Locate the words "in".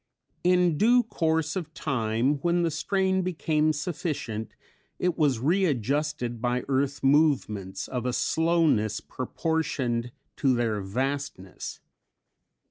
0.43-0.79